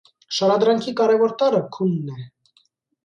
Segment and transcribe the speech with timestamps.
[0.37, 2.29] Շարադրանքի կարևոր տարրը քունն է։